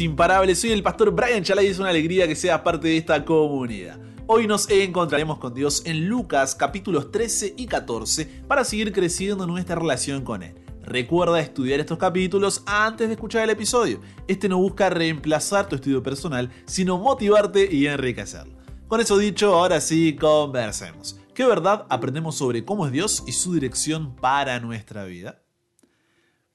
imparables. 0.00 0.60
Soy 0.60 0.72
el 0.72 0.82
pastor 0.82 1.10
Brian 1.10 1.44
Chalai 1.44 1.66
y 1.66 1.68
es 1.68 1.78
una 1.78 1.90
alegría 1.90 2.26
que 2.26 2.34
seas 2.34 2.62
parte 2.62 2.88
de 2.88 2.96
esta 2.96 3.22
comunidad. 3.22 3.98
Hoy 4.26 4.46
nos 4.46 4.70
encontraremos 4.70 5.36
con 5.38 5.52
Dios 5.52 5.82
en 5.84 6.08
Lucas 6.08 6.54
capítulos 6.54 7.12
13 7.12 7.54
y 7.58 7.66
14 7.66 8.24
para 8.48 8.64
seguir 8.64 8.92
creciendo 8.92 9.44
en 9.44 9.50
nuestra 9.50 9.76
relación 9.76 10.24
con 10.24 10.42
Él. 10.42 10.54
Recuerda 10.82 11.38
estudiar 11.38 11.80
estos 11.80 11.98
capítulos 11.98 12.62
antes 12.64 13.08
de 13.08 13.14
escuchar 13.14 13.42
el 13.44 13.50
episodio. 13.50 14.00
Este 14.26 14.48
no 14.48 14.56
busca 14.56 14.88
reemplazar 14.88 15.68
tu 15.68 15.76
estudio 15.76 16.02
personal, 16.02 16.50
sino 16.64 16.96
motivarte 16.96 17.68
y 17.70 17.86
enriquecerlo. 17.86 18.56
Con 18.88 19.00
eso 19.00 19.18
dicho, 19.18 19.54
ahora 19.54 19.82
sí, 19.82 20.16
conversemos. 20.16 21.20
¿Qué 21.34 21.44
verdad 21.44 21.84
aprendemos 21.90 22.36
sobre 22.36 22.64
cómo 22.64 22.86
es 22.86 22.92
Dios 22.92 23.22
y 23.26 23.32
su 23.32 23.52
dirección 23.52 24.16
para 24.16 24.58
nuestra 24.60 25.04
vida? 25.04 25.42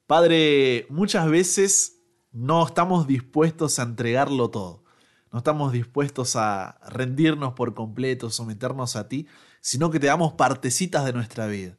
Padre, 0.08 0.86
muchas 0.90 1.30
veces 1.30 1.99
no 2.32 2.66
estamos 2.66 3.06
dispuestos 3.06 3.78
a 3.78 3.82
entregarlo 3.82 4.50
todo. 4.50 4.84
No 5.32 5.38
estamos 5.38 5.72
dispuestos 5.72 6.36
a 6.36 6.80
rendirnos 6.88 7.54
por 7.54 7.74
completo, 7.74 8.30
someternos 8.30 8.96
a 8.96 9.08
ti, 9.08 9.26
sino 9.60 9.90
que 9.90 10.00
te 10.00 10.08
damos 10.08 10.32
partecitas 10.32 11.04
de 11.04 11.12
nuestra 11.12 11.46
vida. 11.46 11.76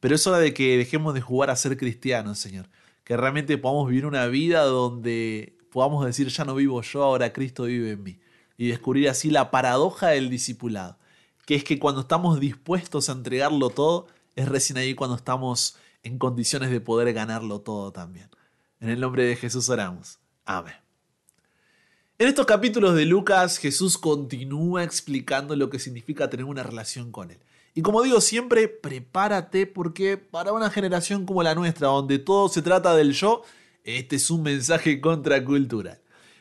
Pero 0.00 0.14
es 0.14 0.26
hora 0.26 0.38
de 0.38 0.54
que 0.54 0.76
dejemos 0.76 1.14
de 1.14 1.20
jugar 1.20 1.50
a 1.50 1.56
ser 1.56 1.76
cristianos, 1.76 2.38
Señor. 2.38 2.68
Que 3.04 3.16
realmente 3.16 3.58
podamos 3.58 3.88
vivir 3.88 4.06
una 4.06 4.26
vida 4.26 4.62
donde 4.62 5.56
podamos 5.70 6.04
decir, 6.04 6.28
ya 6.28 6.44
no 6.44 6.54
vivo 6.54 6.82
yo, 6.82 7.02
ahora 7.02 7.32
Cristo 7.32 7.64
vive 7.64 7.92
en 7.92 8.02
mí. 8.02 8.20
Y 8.56 8.68
descubrir 8.68 9.08
así 9.08 9.30
la 9.30 9.50
paradoja 9.50 10.08
del 10.08 10.30
discipulado. 10.30 10.98
Que 11.46 11.54
es 11.54 11.64
que 11.64 11.78
cuando 11.78 12.02
estamos 12.02 12.40
dispuestos 12.40 13.08
a 13.08 13.12
entregarlo 13.12 13.70
todo, 13.70 14.06
es 14.36 14.48
recién 14.48 14.76
ahí 14.76 14.94
cuando 14.94 15.16
estamos 15.16 15.76
en 16.02 16.18
condiciones 16.18 16.70
de 16.70 16.80
poder 16.80 17.12
ganarlo 17.12 17.60
todo 17.60 17.92
también. 17.92 18.28
En 18.80 18.90
el 18.90 19.00
nombre 19.00 19.24
de 19.24 19.36
Jesús 19.36 19.68
oramos. 19.68 20.18
Amén. 20.44 20.74
En 22.16 22.28
estos 22.28 22.46
capítulos 22.46 22.94
de 22.94 23.04
Lucas, 23.04 23.58
Jesús 23.58 23.98
continúa 23.98 24.84
explicando 24.84 25.56
lo 25.56 25.70
que 25.70 25.78
significa 25.78 26.30
tener 26.30 26.46
una 26.46 26.62
relación 26.62 27.10
con 27.10 27.30
Él. 27.30 27.38
Y 27.74 27.82
como 27.82 28.02
digo 28.02 28.20
siempre, 28.20 28.68
prepárate 28.68 29.66
porque 29.66 30.16
para 30.16 30.52
una 30.52 30.70
generación 30.70 31.26
como 31.26 31.42
la 31.42 31.54
nuestra, 31.54 31.88
donde 31.88 32.18
todo 32.18 32.48
se 32.48 32.62
trata 32.62 32.94
del 32.94 33.12
yo, 33.12 33.42
este 33.84 34.16
es 34.16 34.30
un 34.30 34.42
mensaje 34.42 35.00
contracultural. 35.00 36.00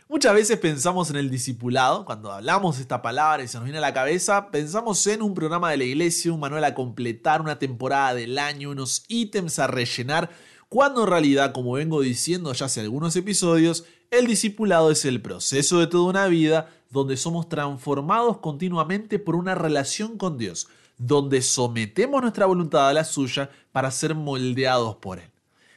Muchas 0.10 0.34
veces 0.34 0.58
pensamos 0.58 1.10
en 1.10 1.18
el 1.18 1.30
discipulado, 1.30 2.06
cuando 2.06 2.32
hablamos 2.32 2.80
esta 2.80 3.02
palabra 3.02 3.44
y 3.44 3.48
se 3.48 3.58
nos 3.58 3.66
viene 3.66 3.80
a 3.80 3.82
la 3.82 3.94
cabeza, 3.94 4.50
pensamos 4.52 5.06
en 5.06 5.22
un 5.22 5.34
programa 5.34 5.70
de 5.70 5.78
la 5.78 5.84
iglesia, 5.84 6.32
un 6.32 6.40
manual 6.40 6.64
a 6.64 6.74
completar, 6.74 7.42
una 7.42 7.60
temporada 7.60 8.14
del 8.14 8.40
año, 8.40 8.70
unos 8.70 9.04
ítems 9.10 9.60
a 9.60 9.68
rellenar, 9.68 10.30
cuando 10.70 11.04
en 11.04 11.10
realidad, 11.10 11.54
como 11.54 11.74
vengo 11.74 12.02
diciendo 12.02 12.52
ya 12.54 12.66
hace 12.66 12.82
algunos 12.82 13.16
episodios, 13.16 13.86
el 14.12 14.28
discipulado 14.28 14.92
es 14.92 15.06
el 15.06 15.22
proceso 15.22 15.80
de 15.80 15.88
toda 15.88 16.10
una 16.10 16.28
vida 16.28 16.70
donde 16.90 17.18
somos 17.18 17.50
transformados 17.50 18.38
continuamente 18.38 19.20
por 19.20 19.36
una 19.36 19.56
relación 19.56 20.18
con 20.18 20.38
Dios, 20.38 20.68
donde 20.98 21.42
sometemos 21.42 22.22
nuestra 22.22 22.46
voluntad 22.46 22.90
a 22.90 22.94
la 22.94 23.04
suya 23.04 23.50
para 23.72 23.92
ser 23.92 24.16
moldeados 24.16 24.96
por 24.98 25.20
Él. 25.20 25.30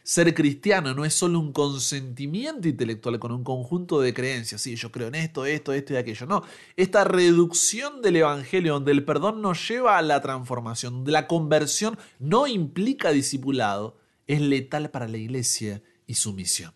Ser 0.02 0.34
cristiano 0.34 0.94
no 0.94 1.04
es 1.04 1.14
solo 1.14 1.38
un 1.38 1.52
consentimiento 1.52 2.66
intelectual 2.66 3.20
con 3.20 3.30
un 3.30 3.44
conjunto 3.44 4.00
de 4.00 4.12
creencias, 4.12 4.60
sí, 4.60 4.74
yo 4.74 4.90
creo 4.90 5.08
en 5.08 5.14
esto, 5.14 5.44
esto, 5.44 5.72
esto 5.72 5.92
y 5.92 5.96
aquello, 5.96 6.26
no. 6.26 6.42
Esta 6.76 7.04
reducción 7.04 8.02
del 8.02 8.16
Evangelio 8.16 8.72
donde 8.72 8.92
el 8.92 9.04
perdón 9.04 9.40
nos 9.40 9.68
lleva 9.68 9.98
a 9.98 10.02
la 10.02 10.20
transformación, 10.20 10.94
donde 10.94 11.12
la 11.12 11.28
conversión 11.28 11.96
no 12.18 12.48
implica 12.48 13.12
discipulado, 13.12 13.99
es 14.30 14.40
letal 14.40 14.90
para 14.90 15.08
la 15.08 15.16
iglesia 15.16 15.82
y 16.06 16.14
su 16.14 16.32
misión. 16.32 16.72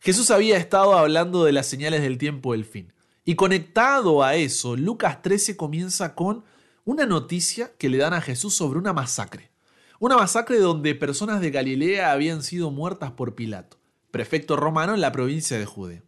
Jesús 0.00 0.30
había 0.30 0.58
estado 0.58 0.92
hablando 0.92 1.44
de 1.44 1.52
las 1.52 1.66
señales 1.66 2.02
del 2.02 2.18
tiempo 2.18 2.52
del 2.52 2.66
fin. 2.66 2.92
Y 3.24 3.34
conectado 3.34 4.22
a 4.22 4.36
eso, 4.36 4.76
Lucas 4.76 5.22
13 5.22 5.56
comienza 5.56 6.14
con 6.14 6.44
una 6.84 7.06
noticia 7.06 7.72
que 7.78 7.88
le 7.88 7.96
dan 7.96 8.12
a 8.12 8.20
Jesús 8.20 8.54
sobre 8.54 8.78
una 8.78 8.92
masacre. 8.92 9.50
Una 9.98 10.16
masacre 10.16 10.58
donde 10.58 10.94
personas 10.94 11.40
de 11.40 11.50
Galilea 11.50 12.12
habían 12.12 12.42
sido 12.42 12.70
muertas 12.70 13.12
por 13.12 13.34
Pilato, 13.34 13.78
prefecto 14.10 14.54
romano 14.54 14.94
en 14.94 15.00
la 15.00 15.12
provincia 15.12 15.58
de 15.58 15.64
Judea. 15.64 16.02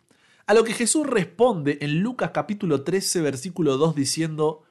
A 0.46 0.52
lo 0.52 0.64
que 0.64 0.74
Jesús 0.74 1.06
responde 1.06 1.78
en 1.80 2.00
Lucas 2.00 2.32
capítulo 2.32 2.82
13 2.82 3.22
versículo 3.22 3.78
2 3.78 3.96
diciendo, 3.96 4.64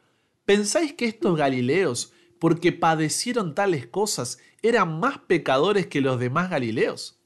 ¿pensáis 0.45 0.93
que 0.93 1.05
estos 1.05 1.35
galileos, 1.35 2.13
porque 2.39 2.71
padecieron 2.71 3.55
tales 3.55 3.87
cosas, 3.87 4.39
eran 4.61 4.99
más 4.99 5.19
pecadores 5.19 5.87
que 5.87 6.01
los 6.01 6.19
demás 6.19 6.49
galileos? 6.49 7.19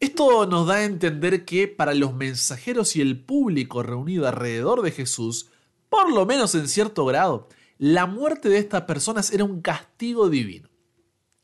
Esto 0.00 0.46
nos 0.46 0.66
da 0.66 0.74
a 0.74 0.84
entender 0.84 1.44
que 1.44 1.68
para 1.68 1.94
los 1.94 2.12
mensajeros 2.12 2.96
y 2.96 3.00
el 3.00 3.24
público 3.24 3.84
reunido 3.84 4.26
alrededor 4.26 4.82
de 4.82 4.90
Jesús, 4.90 5.50
por 5.88 6.12
lo 6.12 6.26
menos 6.26 6.54
en 6.56 6.66
cierto 6.66 7.04
grado, 7.04 7.48
la 7.78 8.06
muerte 8.06 8.48
de 8.48 8.58
estas 8.58 8.82
personas 8.82 9.32
era 9.32 9.44
un 9.44 9.60
castigo 9.60 10.28
divino. 10.28 10.68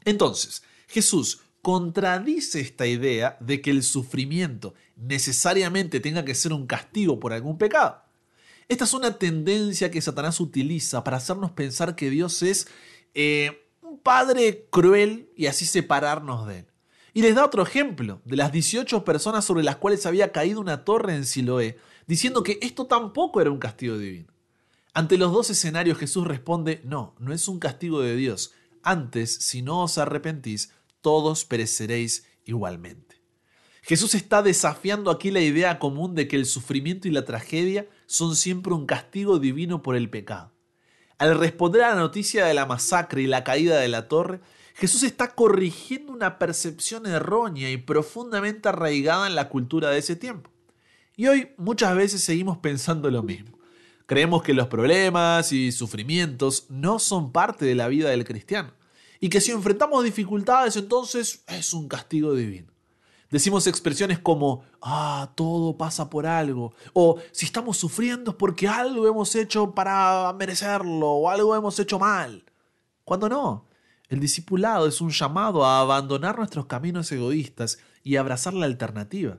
Entonces, 0.05 0.62
Jesús 0.89 1.43
contradice 1.62 2.60
esta 2.60 2.87
idea 2.87 3.37
de 3.41 3.60
que 3.60 3.71
el 3.71 3.83
sufrimiento 3.83 4.75
necesariamente 4.97 6.00
tenga 6.00 6.25
que 6.25 6.34
ser 6.34 6.53
un 6.53 6.66
castigo 6.66 7.21
por 7.21 7.33
algún 7.33 7.59
pecado. 7.59 8.03
Esta 8.68 8.84
es 8.84 8.92
una 8.92 9.18
tendencia 9.18 9.90
que 9.90 10.02
Satanás 10.02 10.40
utiliza 10.40 11.02
para 11.02 11.16
hacernos 11.16 11.52
pensar 11.52 11.96
que 11.96 12.10
Dios 12.10 12.42
es 12.42 12.68
eh, 13.14 13.66
un 13.80 13.98
padre 13.98 14.66
cruel 14.70 15.30
y 15.34 15.46
así 15.46 15.64
separarnos 15.64 16.46
de 16.46 16.58
él. 16.60 16.66
Y 17.14 17.22
les 17.22 17.34
da 17.34 17.46
otro 17.46 17.62
ejemplo 17.62 18.20
de 18.26 18.36
las 18.36 18.52
18 18.52 19.04
personas 19.04 19.46
sobre 19.46 19.64
las 19.64 19.76
cuales 19.76 20.04
había 20.04 20.32
caído 20.32 20.60
una 20.60 20.84
torre 20.84 21.14
en 21.14 21.24
Siloé, 21.24 21.78
diciendo 22.06 22.42
que 22.42 22.58
esto 22.60 22.86
tampoco 22.86 23.40
era 23.40 23.50
un 23.50 23.58
castigo 23.58 23.96
divino. 23.96 24.32
Ante 24.92 25.16
los 25.16 25.32
dos 25.32 25.48
escenarios 25.48 25.96
Jesús 25.96 26.26
responde, 26.26 26.82
no, 26.84 27.14
no 27.18 27.32
es 27.32 27.48
un 27.48 27.58
castigo 27.58 28.02
de 28.02 28.16
Dios. 28.16 28.52
Antes, 28.82 29.34
si 29.34 29.62
no 29.62 29.82
os 29.84 29.96
arrepentís, 29.96 30.72
todos 31.00 31.46
pereceréis 31.46 32.26
igualmente. 32.44 33.07
Jesús 33.88 34.15
está 34.15 34.43
desafiando 34.43 35.10
aquí 35.10 35.31
la 35.31 35.41
idea 35.41 35.78
común 35.78 36.15
de 36.15 36.28
que 36.28 36.37
el 36.37 36.44
sufrimiento 36.44 37.09
y 37.09 37.10
la 37.10 37.25
tragedia 37.25 37.87
son 38.04 38.37
siempre 38.37 38.75
un 38.75 38.84
castigo 38.84 39.38
divino 39.38 39.82
por 39.82 39.97
el 39.97 40.10
pecado. 40.10 40.53
Al 41.16 41.38
responder 41.38 41.81
a 41.81 41.94
la 41.94 42.00
noticia 42.00 42.44
de 42.44 42.53
la 42.53 42.66
masacre 42.66 43.22
y 43.22 43.27
la 43.27 43.44
caída 43.44 43.78
de 43.78 43.88
la 43.88 44.06
torre, 44.06 44.41
Jesús 44.75 45.04
está 45.04 45.34
corrigiendo 45.34 46.12
una 46.12 46.38
percepción 46.38 47.06
errónea 47.06 47.71
y 47.71 47.78
profundamente 47.78 48.69
arraigada 48.69 49.27
en 49.27 49.34
la 49.34 49.48
cultura 49.48 49.88
de 49.88 50.00
ese 50.00 50.16
tiempo. 50.16 50.50
Y 51.16 51.28
hoy 51.28 51.53
muchas 51.56 51.97
veces 51.97 52.22
seguimos 52.22 52.59
pensando 52.59 53.10
lo 53.10 53.22
mismo. 53.22 53.59
Creemos 54.04 54.43
que 54.43 54.53
los 54.53 54.66
problemas 54.66 55.50
y 55.50 55.72
sufrimientos 55.72 56.66
no 56.69 56.98
son 56.98 57.32
parte 57.32 57.65
de 57.65 57.75
la 57.75 57.88
vida 57.88 58.10
del 58.10 58.27
cristiano 58.27 58.75
y 59.19 59.31
que 59.31 59.41
si 59.41 59.50
enfrentamos 59.50 60.04
dificultades 60.04 60.77
entonces 60.77 61.43
es 61.47 61.72
un 61.72 61.88
castigo 61.88 62.34
divino. 62.34 62.78
Decimos 63.31 63.66
expresiones 63.66 64.19
como, 64.19 64.65
ah, 64.81 65.33
todo 65.34 65.77
pasa 65.77 66.09
por 66.09 66.27
algo, 66.27 66.72
o 66.94 67.19
si 67.31 67.44
estamos 67.44 67.77
sufriendo 67.77 68.31
es 68.31 68.37
porque 68.37 68.66
algo 68.66 69.06
hemos 69.06 69.34
hecho 69.34 69.75
para 69.75 70.33
merecerlo, 70.33 71.11
o 71.11 71.28
algo 71.28 71.55
hemos 71.55 71.78
hecho 71.78 71.99
mal. 71.99 72.43
Cuando 73.05 73.28
no, 73.28 73.66
el 74.09 74.21
discipulado 74.21 74.87
es 74.87 75.03
un 75.03 75.11
llamado 75.11 75.65
a 75.65 75.81
abandonar 75.81 76.39
nuestros 76.39 76.65
caminos 76.66 77.12
egoístas 77.12 77.78
y 78.03 78.16
abrazar 78.16 78.55
la 78.55 78.65
alternativa, 78.65 79.39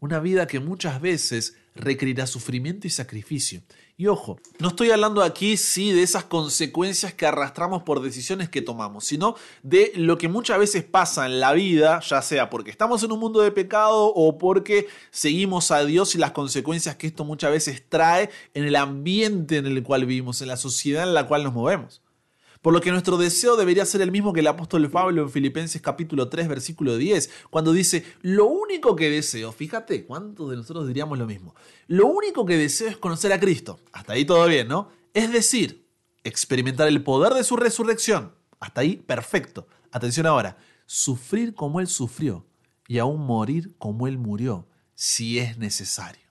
una 0.00 0.18
vida 0.18 0.46
que 0.46 0.60
muchas 0.60 1.00
veces 1.02 1.56
requerirá 1.76 2.26
sufrimiento 2.26 2.86
y 2.86 2.90
sacrificio, 2.90 3.62
y 3.98 4.08
ojo, 4.08 4.38
no 4.58 4.68
estoy 4.68 4.90
hablando 4.90 5.22
aquí 5.22 5.56
sí 5.56 5.90
de 5.90 6.02
esas 6.02 6.24
consecuencias 6.24 7.14
que 7.14 7.24
arrastramos 7.24 7.82
por 7.82 8.02
decisiones 8.02 8.50
que 8.50 8.60
tomamos, 8.60 9.06
sino 9.06 9.36
de 9.62 9.90
lo 9.96 10.18
que 10.18 10.28
muchas 10.28 10.58
veces 10.58 10.84
pasa 10.84 11.24
en 11.24 11.40
la 11.40 11.54
vida, 11.54 12.00
ya 12.00 12.20
sea 12.20 12.50
porque 12.50 12.70
estamos 12.70 13.02
en 13.02 13.12
un 13.12 13.20
mundo 13.20 13.40
de 13.40 13.52
pecado 13.52 14.08
o 14.08 14.36
porque 14.36 14.86
seguimos 15.10 15.70
a 15.70 15.82
Dios 15.86 16.14
y 16.14 16.18
las 16.18 16.32
consecuencias 16.32 16.96
que 16.96 17.06
esto 17.06 17.24
muchas 17.24 17.50
veces 17.52 17.84
trae 17.88 18.28
en 18.52 18.64
el 18.64 18.76
ambiente 18.76 19.56
en 19.56 19.66
el 19.66 19.82
cual 19.82 20.04
vivimos, 20.04 20.42
en 20.42 20.48
la 20.48 20.58
sociedad 20.58 21.04
en 21.04 21.14
la 21.14 21.26
cual 21.26 21.42
nos 21.42 21.54
movemos. 21.54 22.02
Por 22.62 22.72
lo 22.72 22.80
que 22.80 22.90
nuestro 22.90 23.16
deseo 23.16 23.56
debería 23.56 23.84
ser 23.84 24.00
el 24.00 24.10
mismo 24.10 24.32
que 24.32 24.40
el 24.40 24.46
apóstol 24.46 24.90
Pablo 24.90 25.22
en 25.22 25.30
Filipenses 25.30 25.80
capítulo 25.80 26.28
3 26.28 26.48
versículo 26.48 26.96
10, 26.96 27.30
cuando 27.50 27.72
dice, 27.72 28.04
lo 28.22 28.46
único 28.46 28.96
que 28.96 29.10
deseo, 29.10 29.52
fíjate, 29.52 30.04
¿cuántos 30.04 30.50
de 30.50 30.56
nosotros 30.56 30.86
diríamos 30.86 31.18
lo 31.18 31.26
mismo? 31.26 31.54
Lo 31.86 32.06
único 32.06 32.46
que 32.46 32.56
deseo 32.56 32.88
es 32.88 32.96
conocer 32.96 33.32
a 33.32 33.40
Cristo. 33.40 33.78
Hasta 33.92 34.14
ahí 34.14 34.24
todo 34.24 34.46
bien, 34.46 34.68
¿no? 34.68 34.90
Es 35.14 35.32
decir, 35.32 35.86
experimentar 36.24 36.88
el 36.88 37.02
poder 37.02 37.34
de 37.34 37.44
su 37.44 37.56
resurrección. 37.56 38.34
Hasta 38.58 38.80
ahí, 38.80 38.96
perfecto. 38.96 39.66
Atención 39.92 40.26
ahora, 40.26 40.58
sufrir 40.86 41.54
como 41.54 41.80
Él 41.80 41.86
sufrió 41.86 42.46
y 42.88 42.98
aún 42.98 43.26
morir 43.26 43.74
como 43.78 44.06
Él 44.06 44.18
murió, 44.18 44.68
si 44.94 45.38
es 45.38 45.58
necesario. 45.58 46.26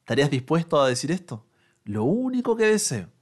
¿Estarías 0.00 0.30
dispuesto 0.30 0.80
a 0.80 0.88
decir 0.88 1.10
esto? 1.10 1.46
Lo 1.84 2.04
único 2.04 2.56
que 2.56 2.66
deseo 2.66 3.00
es 3.00 3.13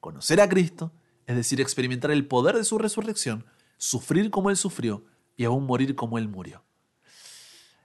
conocer 0.00 0.40
a 0.40 0.48
Cristo 0.48 0.92
es 1.30 1.36
decir, 1.36 1.60
experimentar 1.60 2.10
el 2.10 2.26
poder 2.26 2.56
de 2.56 2.64
su 2.64 2.76
resurrección, 2.76 3.44
sufrir 3.78 4.32
como 4.32 4.50
Él 4.50 4.56
sufrió 4.56 5.04
y 5.36 5.44
aún 5.44 5.64
morir 5.64 5.94
como 5.94 6.18
Él 6.18 6.28
murió. 6.28 6.64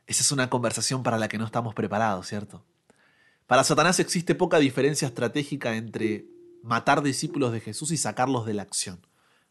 Esa 0.07 0.23
es 0.23 0.31
una 0.31 0.49
conversación 0.49 1.03
para 1.03 1.19
la 1.19 1.27
que 1.27 1.37
no 1.37 1.45
estamos 1.45 1.75
preparados, 1.75 2.25
¿cierto? 2.25 2.65
Para 3.45 3.63
Satanás 3.63 3.99
existe 3.99 4.33
poca 4.33 4.57
diferencia 4.57 5.07
estratégica 5.07 5.75
entre 5.75 6.25
matar 6.63 7.03
discípulos 7.03 7.51
de 7.51 7.59
Jesús 7.59 7.91
y 7.91 7.97
sacarlos 7.97 8.47
de 8.47 8.55
la 8.55 8.63
acción, 8.63 9.05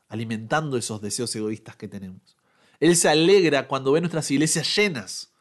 alimentando 0.08 0.76
esos 0.76 1.00
deseos 1.00 1.32
egoístas 1.37 1.76
que 1.76 1.87
tenemos. 1.87 2.37
Él 2.81 2.96
se 2.96 3.08
alegra 3.08 3.69
cuando 3.69 3.93
ve 3.93 4.00
nuestras 4.00 4.28
iglesias 4.32 4.75
llenas, 4.75 5.32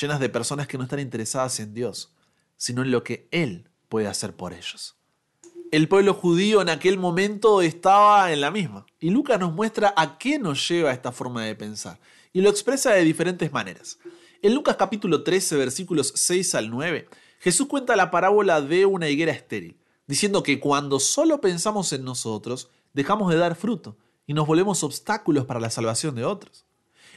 llenas 0.00 0.20
de 0.20 0.28
personas 0.28 0.68
que 0.68 0.78
no 0.78 0.84
están 0.84 1.00
interesadas 1.00 1.58
en 1.58 1.74
Dios, 1.74 2.14
sino 2.56 2.82
en 2.82 2.92
lo 2.92 3.02
que 3.02 3.26
Él 3.32 3.68
puede 3.88 4.06
hacer 4.06 4.36
por 4.36 4.52
ellos. 4.52 4.94
El 5.74 5.88
pueblo 5.88 6.14
judío 6.14 6.62
en 6.62 6.68
aquel 6.68 6.98
momento 6.98 7.60
estaba 7.60 8.32
en 8.32 8.40
la 8.40 8.52
misma. 8.52 8.86
Y 9.00 9.10
Lucas 9.10 9.40
nos 9.40 9.52
muestra 9.52 9.92
a 9.96 10.18
qué 10.18 10.38
nos 10.38 10.68
lleva 10.68 10.92
esta 10.92 11.10
forma 11.10 11.42
de 11.42 11.56
pensar. 11.56 11.98
Y 12.32 12.42
lo 12.42 12.48
expresa 12.48 12.92
de 12.92 13.02
diferentes 13.02 13.52
maneras. 13.52 13.98
En 14.40 14.54
Lucas 14.54 14.76
capítulo 14.76 15.24
13, 15.24 15.56
versículos 15.56 16.12
6 16.14 16.54
al 16.54 16.70
9, 16.70 17.08
Jesús 17.40 17.66
cuenta 17.66 17.96
la 17.96 18.12
parábola 18.12 18.60
de 18.60 18.86
una 18.86 19.08
higuera 19.08 19.32
estéril, 19.32 19.76
diciendo 20.06 20.44
que 20.44 20.60
cuando 20.60 21.00
solo 21.00 21.40
pensamos 21.40 21.92
en 21.92 22.04
nosotros, 22.04 22.70
dejamos 22.92 23.32
de 23.32 23.38
dar 23.38 23.56
fruto 23.56 23.96
y 24.28 24.34
nos 24.34 24.46
volvemos 24.46 24.84
obstáculos 24.84 25.44
para 25.44 25.58
la 25.58 25.70
salvación 25.70 26.14
de 26.14 26.24
otros. 26.24 26.66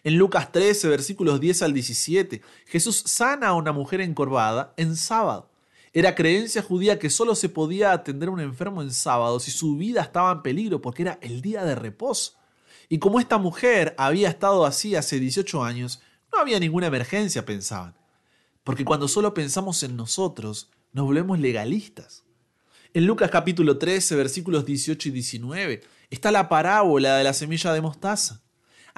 En 0.04 0.18
Lucas 0.18 0.52
13, 0.52 0.88
versículos 0.88 1.40
10 1.40 1.62
al 1.62 1.74
17, 1.74 2.42
Jesús 2.66 3.04
sana 3.06 3.50
a 3.50 3.54
una 3.54 3.72
mujer 3.72 4.02
encorvada 4.02 4.74
en 4.78 4.96
sábado. 4.96 5.48
Era 5.94 6.16
creencia 6.16 6.62
judía 6.62 7.00
que 7.00 7.10
solo 7.10 7.36
se 7.36 7.50
podía 7.50 7.92
atender 7.92 8.30
a 8.30 8.32
un 8.32 8.40
enfermo 8.40 8.82
en 8.82 8.92
sábado 8.92 9.40
si 9.40 9.52
su 9.52 9.78
vida 9.78 10.02
estaba 10.02 10.32
en 10.32 10.42
peligro 10.42 10.82
porque 10.82 11.04
era 11.04 11.20
el 11.22 11.42
día 11.42 11.64
de 11.64 11.76
reposo. 11.76 12.34
Y 12.90 13.00
como 13.00 13.20
esta 13.20 13.38
mujer 13.38 13.96
había 13.98 14.30
estado 14.30 14.66
así 14.66 14.96
hace 14.96 15.20
18 15.20 15.64
años, 15.64 16.02
no 16.32 16.40
había 16.40 16.60
ninguna 16.60 16.88
emergencia, 16.88 17.46
pensaban. 17.46 17.96
Porque 18.64 18.86
cuando 18.86 19.08
solo 19.08 19.34
pensamos 19.34 19.82
en 19.84 19.96
nosotros, 19.96 20.72
nos 20.92 21.06
volvemos 21.06 21.40
legalistas. 21.40 22.24
En 22.94 23.06
Lucas 23.06 23.30
capítulo 23.30 23.78
13, 23.78 24.16
versículos 24.16 24.66
18 24.66 25.10
y 25.10 25.12
19, 25.12 25.84
está 26.10 26.32
la 26.32 26.50
parábola 26.50 27.18
de 27.18 27.24
la 27.24 27.34
semilla 27.34 27.74
de 27.74 27.82
mostaza. 27.82 28.42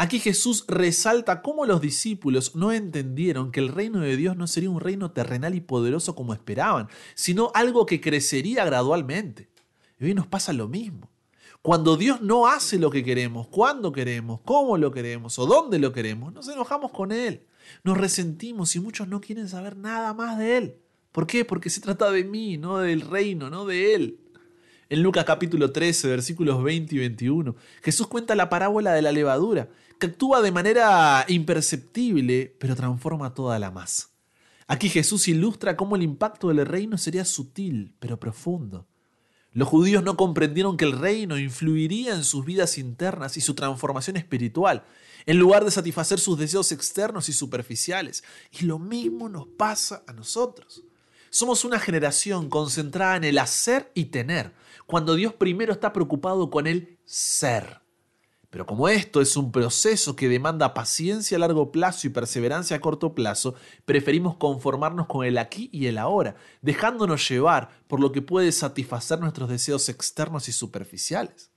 Aquí 0.01 0.19
Jesús 0.19 0.63
resalta 0.69 1.41
cómo 1.41 1.65
los 1.65 1.81
discípulos 1.81 2.55
no 2.55 2.71
entendieron 2.71 3.51
que 3.51 3.59
el 3.59 3.67
reino 3.67 3.99
de 3.99 4.15
Dios 4.15 4.37
no 4.37 4.47
sería 4.47 4.69
un 4.69 4.79
reino 4.79 5.11
terrenal 5.11 5.55
y 5.55 5.59
poderoso 5.59 6.15
como 6.15 6.33
esperaban, 6.33 6.87
sino 7.15 7.51
algo 7.53 7.85
que 7.85 7.99
crecería 7.99 8.63
gradualmente. 8.63 9.49
Y 9.99 10.05
hoy 10.05 10.13
nos 10.13 10.25
pasa 10.25 10.53
lo 10.53 10.69
mismo. 10.69 11.09
Cuando 11.61 11.97
Dios 11.97 12.21
no 12.21 12.47
hace 12.47 12.79
lo 12.79 12.91
que 12.91 13.03
queremos, 13.03 13.49
cuándo 13.49 13.91
queremos, 13.91 14.39
cómo 14.45 14.77
lo 14.77 14.89
queremos 14.93 15.37
o 15.37 15.45
dónde 15.45 15.79
lo 15.79 15.91
queremos, 15.91 16.31
nos 16.31 16.47
enojamos 16.47 16.91
con 16.91 17.11
Él, 17.11 17.45
nos 17.83 17.97
resentimos 17.97 18.77
y 18.77 18.79
muchos 18.79 19.09
no 19.09 19.19
quieren 19.19 19.49
saber 19.49 19.75
nada 19.75 20.13
más 20.13 20.37
de 20.37 20.55
Él. 20.55 20.75
¿Por 21.11 21.27
qué? 21.27 21.43
Porque 21.43 21.69
se 21.69 21.81
trata 21.81 22.09
de 22.09 22.23
mí, 22.23 22.57
no 22.57 22.77
del 22.77 23.01
reino, 23.01 23.49
no 23.49 23.65
de 23.65 23.95
Él. 23.95 24.19
En 24.91 25.03
Lucas 25.03 25.23
capítulo 25.23 25.71
13, 25.71 26.07
versículos 26.07 26.63
20 26.63 26.95
y 26.95 26.97
21, 26.97 27.55
Jesús 27.83 28.07
cuenta 28.07 28.33
la 28.33 28.49
parábola 28.49 28.91
de 28.91 29.03
la 29.03 29.11
levadura, 29.11 29.69
que 29.99 30.07
actúa 30.07 30.41
de 30.41 30.51
manera 30.51 31.25
imperceptible, 31.27 32.55
pero 32.57 32.75
transforma 32.75 33.35
toda 33.35 33.59
la 33.59 33.69
masa. 33.69 34.07
Aquí 34.65 34.89
Jesús 34.89 35.27
ilustra 35.27 35.77
cómo 35.77 35.95
el 35.95 36.01
impacto 36.01 36.47
del 36.47 36.65
reino 36.65 36.97
sería 36.97 37.23
sutil, 37.23 37.93
pero 37.99 38.19
profundo. 38.19 38.87
Los 39.53 39.67
judíos 39.67 40.03
no 40.03 40.17
comprendieron 40.17 40.75
que 40.75 40.85
el 40.85 40.97
reino 40.97 41.37
influiría 41.37 42.15
en 42.15 42.23
sus 42.23 42.43
vidas 42.43 42.79
internas 42.79 43.37
y 43.37 43.41
su 43.41 43.53
transformación 43.53 44.17
espiritual, 44.17 44.81
en 45.27 45.37
lugar 45.37 45.65
de 45.65 45.71
satisfacer 45.71 46.19
sus 46.19 46.39
deseos 46.39 46.71
externos 46.71 47.29
y 47.29 47.33
superficiales. 47.33 48.23
Y 48.59 48.65
lo 48.65 48.79
mismo 48.79 49.29
nos 49.29 49.45
pasa 49.45 50.01
a 50.07 50.13
nosotros. 50.13 50.83
Somos 51.29 51.63
una 51.65 51.79
generación 51.79 52.49
concentrada 52.49 53.15
en 53.17 53.23
el 53.23 53.37
hacer 53.37 53.91
y 53.93 54.05
tener, 54.05 54.53
cuando 54.85 55.15
Dios 55.15 55.33
primero 55.33 55.71
está 55.71 55.93
preocupado 55.93 56.49
con 56.49 56.65
el 56.65 56.97
ser. 57.05 57.81
Pero 58.49 58.65
como 58.65 58.89
esto 58.89 59.21
es 59.21 59.37
un 59.37 59.51
proceso 59.51 60.15
que 60.15 60.27
demanda 60.27 60.73
paciencia 60.73 61.37
a 61.37 61.39
largo 61.39 61.71
plazo 61.71 62.07
y 62.07 62.09
perseverancia 62.09 62.77
a 62.77 62.79
corto 62.79 63.13
plazo, 63.13 63.53
preferimos 63.85 64.37
conformarnos 64.37 65.05
con 65.05 65.23
el 65.23 65.37
aquí 65.37 65.69
y 65.71 65.85
el 65.85 65.99
ahora, 65.99 66.35
dejándonos 66.61 67.29
llevar 67.29 67.69
por 67.87 67.99
lo 67.99 68.11
que 68.11 68.23
puede 68.23 68.51
satisfacer 68.51 69.19
nuestros 69.19 69.49
deseos 69.49 69.87
externos 69.87 70.49
y 70.49 70.51
superficiales. 70.51 71.51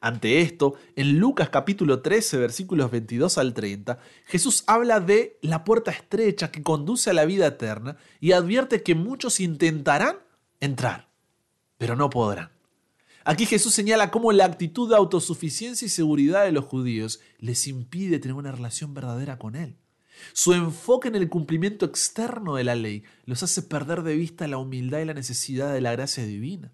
Ante 0.00 0.40
esto, 0.40 0.74
en 0.94 1.18
Lucas 1.18 1.48
capítulo 1.50 2.02
13 2.02 2.38
versículos 2.38 2.90
22 2.90 3.36
al 3.38 3.52
30, 3.52 3.98
Jesús 4.26 4.64
habla 4.66 5.00
de 5.00 5.38
la 5.42 5.64
puerta 5.64 5.90
estrecha 5.90 6.50
que 6.50 6.62
conduce 6.62 7.10
a 7.10 7.14
la 7.14 7.24
vida 7.24 7.46
eterna 7.46 7.96
y 8.20 8.32
advierte 8.32 8.82
que 8.82 8.94
muchos 8.94 9.40
intentarán 9.40 10.16
entrar 10.60 11.08
pero 11.78 11.96
no 11.96 12.10
podrán. 12.10 12.50
Aquí 13.24 13.46
Jesús 13.46 13.72
señala 13.72 14.10
cómo 14.10 14.32
la 14.32 14.44
actitud 14.44 14.88
de 14.88 14.96
autosuficiencia 14.96 15.86
y 15.86 15.90
seguridad 15.90 16.44
de 16.44 16.52
los 16.52 16.64
judíos 16.64 17.20
les 17.38 17.66
impide 17.66 18.18
tener 18.18 18.34
una 18.34 18.52
relación 18.52 18.94
verdadera 18.94 19.38
con 19.38 19.54
Él. 19.54 19.76
Su 20.32 20.52
enfoque 20.52 21.08
en 21.08 21.14
el 21.14 21.28
cumplimiento 21.28 21.86
externo 21.86 22.56
de 22.56 22.64
la 22.64 22.74
ley 22.74 23.04
los 23.24 23.42
hace 23.42 23.62
perder 23.62 24.02
de 24.02 24.16
vista 24.16 24.48
la 24.48 24.58
humildad 24.58 24.98
y 24.98 25.04
la 25.04 25.14
necesidad 25.14 25.72
de 25.72 25.80
la 25.80 25.92
gracia 25.92 26.24
divina. 26.24 26.72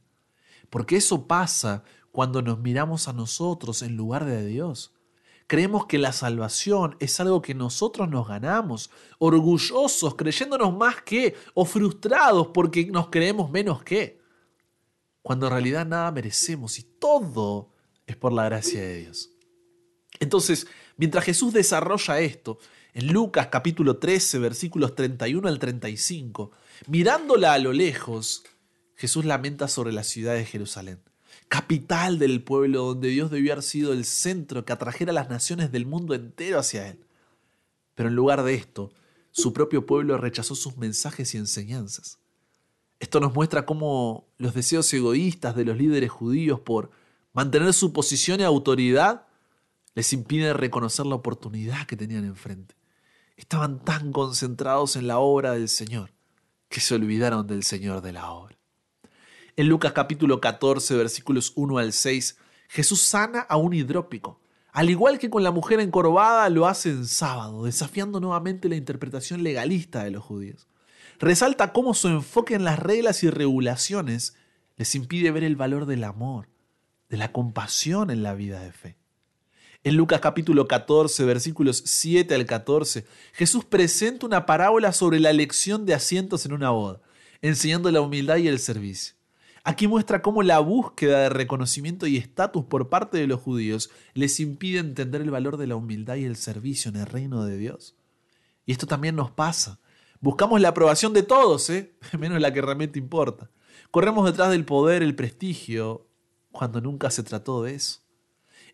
Porque 0.71 0.97
eso 0.97 1.27
pasa 1.27 1.85
cuando 2.15 2.43
nos 2.43 2.61
miramos 2.61 3.09
a 3.09 3.13
nosotros 3.13 3.83
en 3.83 3.97
lugar 3.97 4.25
de 4.25 4.47
Dios. 4.47 4.95
Creemos 5.49 5.87
que 5.87 5.99
la 5.99 6.13
salvación 6.13 6.97
es 7.01 7.19
algo 7.19 7.43
que 7.43 7.57
nosotros 7.57 8.09
nos 8.09 8.29
ganamos, 8.29 8.93
orgullosos, 9.19 10.15
creyéndonos 10.15 10.73
más 10.77 11.03
que, 11.03 11.35
o 11.55 11.65
frustrados 11.65 12.51
porque 12.55 12.87
nos 12.87 13.09
creemos 13.09 13.51
menos 13.51 13.83
que 13.83 14.21
cuando 15.23 15.47
en 15.47 15.55
realidad 15.55 15.87
nada 15.87 16.13
merecemos 16.13 16.79
y 16.79 16.85
todo 16.85 17.71
es 18.07 18.15
por 18.15 18.33
la 18.33 18.45
gracia 18.45 18.81
de 18.81 19.01
Dios. 19.01 19.31
Entonces, 20.21 20.69
mientras 20.97 21.25
Jesús 21.25 21.53
desarrolla 21.53 22.21
esto, 22.21 22.61
en 22.93 23.13
Lucas 23.13 23.49
capítulo 23.49 23.97
13, 23.97 24.39
versículos 24.39 24.95
31 24.95 25.49
al 25.49 25.59
35, 25.59 26.53
mirándola 26.87 27.55
a 27.55 27.59
lo 27.59 27.73
lejos, 27.73 28.45
Jesús 28.95 29.25
lamenta 29.25 29.67
sobre 29.67 29.93
la 29.93 30.05
ciudad 30.05 30.35
de 30.35 30.45
Jerusalén, 30.45 31.03
capital 31.49 32.19
del 32.19 32.43
pueblo 32.43 32.85
donde 32.85 33.09
Dios 33.09 33.31
debió 33.31 33.53
haber 33.53 33.63
sido 33.63 33.93
el 33.93 34.05
centro 34.05 34.65
que 34.65 34.73
atrajera 34.73 35.11
a 35.11 35.15
las 35.15 35.29
naciones 35.29 35.71
del 35.73 35.87
mundo 35.87 36.15
entero 36.15 36.59
hacia 36.59 36.89
Él. 36.89 37.05
Pero 37.95 38.09
en 38.09 38.17
lugar 38.17 38.43
de 38.43 38.55
esto, 38.55 38.93
su 39.31 39.53
propio 39.53 39.87
pueblo 39.87 40.19
rechazó 40.19 40.55
sus 40.55 40.77
mensajes 40.77 41.35
y 41.35 41.39
enseñanzas. 41.39 42.19
Esto 43.01 43.21
nos 43.21 43.35
muestra 43.35 43.67
cómo 43.67 44.29
los 44.39 44.55
deseos 44.55 44.93
egoístas 44.93 45.57
de 45.57 45.65
los 45.65 45.77
líderes 45.77 46.11
judíos 46.11 46.61
por 46.61 46.91
mantener 47.33 47.73
su 47.73 47.93
posición 47.93 48.41
y 48.41 48.45
autoridad 48.45 49.27
les 49.95 50.13
impide 50.13 50.53
reconocer 50.55 51.07
la 51.07 51.17
oportunidad 51.17 51.87
que 51.87 51.97
tenían 51.97 52.25
enfrente. 52.25 52.75
Estaban 53.37 53.85
tan 53.85 54.13
concentrados 54.13 54.97
en 54.97 55.07
la 55.07 55.19
obra 55.19 55.53
del 55.53 55.69
Señor 55.69 56.13
que 56.69 56.81
se 56.81 56.95
olvidaron 56.95 57.47
del 57.47 57.65
Señor 57.65 58.01
de 58.01 58.13
la 58.13 58.31
obra. 58.31 58.57
En 59.57 59.69
Lucas 59.69 59.93
capítulo 59.93 60.41
14 60.41 60.97
versículos 60.97 61.53
1 61.55 61.79
al 61.79 61.93
6, 61.93 62.39
Jesús 62.69 63.03
sana 63.03 63.41
a 63.41 63.57
un 63.57 63.73
hidrópico, 63.73 64.41
al 64.73 64.91
igual 64.91 65.19
que 65.19 65.31
con 65.31 65.43
la 65.43 65.53
mujer 65.53 65.81
encorvada 65.81 66.49
lo 66.51 66.67
hace 66.67 66.91
en 66.91 67.07
sábado, 67.07 67.65
desafiando 67.65 68.19
nuevamente 68.21 68.69
la 68.69 68.77
interpretación 68.77 69.43
legalista 69.43 70.03
de 70.03 70.11
los 70.11 70.25
judíos 70.25 70.67
resalta 71.19 71.73
cómo 71.73 71.95
su 71.95 72.09
enfoque 72.09 72.55
en 72.55 72.65
las 72.65 72.79
reglas 72.79 73.23
y 73.23 73.31
regulaciones 73.31 74.37
les 74.77 74.95
impide 74.95 75.31
ver 75.31 75.45
el 75.45 75.57
valor 75.57 75.87
del 75.87 76.05
amor, 76.05 76.49
de 77.09 77.17
la 77.17 77.33
compasión 77.33 78.11
en 78.11 78.23
la 78.23 78.35
vida 78.35 78.61
de 78.61 78.73
fe. 78.73 78.97
En 79.85 79.97
Lucas 79.97 80.21
capítulo 80.21 80.67
14, 80.67 81.25
versículos 81.25 81.83
7 81.85 82.35
al 82.35 82.47
14, 82.47 83.05
Jesús 83.33 83.65
presenta 83.65 84.27
una 84.27 84.47
parábola 84.47 84.93
sobre 84.93 85.21
la 85.21 85.31
elección 85.31 85.85
de 85.85 85.95
asientos 85.95 86.47
en 86.47 86.53
una 86.53 86.71
boda, 86.71 87.01
enseñando 87.43 87.91
la 87.91 88.01
humildad 88.01 88.37
y 88.37 88.49
el 88.49 88.59
servicio. 88.59 89.15
Aquí 89.67 89.89
muestra 89.89 90.21
cómo 90.21 90.43
la 90.43 90.59
búsqueda 90.59 91.21
de 91.21 91.29
reconocimiento 91.31 92.07
y 92.07 92.19
estatus 92.19 92.67
por 92.67 92.91
parte 92.91 93.17
de 93.17 93.27
los 93.27 93.41
judíos 93.41 93.91
les 94.13 94.39
impide 94.39 94.79
entender 94.79 95.23
el 95.23 95.31
valor 95.31 95.57
de 95.57 95.67
la 95.67 95.75
humildad 95.75 96.17
y 96.17 96.25
el 96.25 96.37
servicio 96.37 96.91
en 96.91 96.97
el 96.97 97.07
reino 97.07 97.47
de 97.47 97.57
Dios. 97.57 97.97
Y 98.67 98.73
esto 98.73 98.87
también 98.87 99.17
nos 99.17 99.31
pasa. 99.31 99.81
Buscamos 100.21 100.61
la 100.61 100.69
aprobación 100.69 101.15
de 101.15 101.23
todos, 101.23 101.71
¿eh? 101.71 101.97
menos 102.19 102.43
la 102.43 102.53
que 102.53 102.61
realmente 102.61 102.99
importa. 102.99 103.51
Corremos 103.91 104.27
detrás 104.27 104.51
del 104.51 104.67
poder, 104.67 105.03
el 105.03 105.15
prestigio, 105.15 106.09
cuando 106.53 106.83
nunca 106.83 107.11
se 107.11 107.23
trató 107.23 107.63
de 107.63 107.75
eso. 107.75 108.04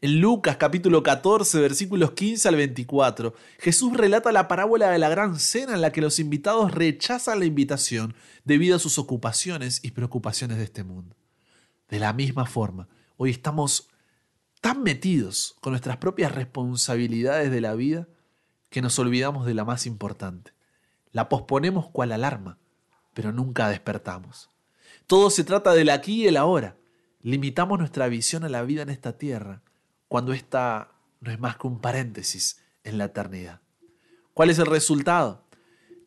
En 0.02 0.18
Lucas 0.18 0.56
capítulo 0.56 1.02
14 1.02 1.60
versículos 1.60 2.12
15 2.12 2.48
al 2.48 2.56
24, 2.56 3.34
Jesús 3.58 3.94
relata 3.94 4.32
la 4.32 4.48
parábola 4.48 4.88
de 4.88 4.98
la 4.98 5.10
gran 5.10 5.38
cena 5.38 5.74
en 5.74 5.82
la 5.82 5.92
que 5.92 6.00
los 6.00 6.18
invitados 6.18 6.72
rechazan 6.72 7.38
la 7.38 7.44
invitación 7.44 8.14
debido 8.46 8.76
a 8.76 8.78
sus 8.78 8.98
ocupaciones 8.98 9.80
y 9.84 9.90
preocupaciones 9.90 10.56
de 10.56 10.64
este 10.64 10.84
mundo. 10.84 11.16
De 11.90 11.98
la 11.98 12.14
misma 12.14 12.46
forma, 12.46 12.88
hoy 13.18 13.28
estamos 13.28 13.90
tan 14.62 14.82
metidos 14.82 15.56
con 15.60 15.72
nuestras 15.72 15.98
propias 15.98 16.34
responsabilidades 16.34 17.50
de 17.50 17.60
la 17.60 17.74
vida 17.74 18.08
que 18.70 18.80
nos 18.80 18.98
olvidamos 18.98 19.44
de 19.44 19.52
la 19.52 19.66
más 19.66 19.84
importante. 19.84 20.54
La 21.12 21.28
posponemos 21.28 21.90
cual 21.90 22.12
alarma, 22.12 22.56
pero 23.12 23.32
nunca 23.32 23.68
despertamos. 23.68 24.48
Todo 25.06 25.28
se 25.28 25.44
trata 25.44 25.74
del 25.74 25.90
aquí 25.90 26.22
y 26.22 26.28
el 26.28 26.38
ahora. 26.38 26.78
Limitamos 27.20 27.78
nuestra 27.78 28.08
visión 28.08 28.44
a 28.44 28.48
la 28.48 28.62
vida 28.62 28.80
en 28.80 28.88
esta 28.88 29.18
tierra, 29.18 29.62
cuando 30.10 30.32
esta 30.32 30.90
no 31.20 31.30
es 31.30 31.38
más 31.38 31.56
que 31.56 31.68
un 31.68 31.78
paréntesis 31.78 32.58
en 32.82 32.98
la 32.98 33.04
eternidad. 33.04 33.60
¿Cuál 34.34 34.50
es 34.50 34.58
el 34.58 34.66
resultado? 34.66 35.44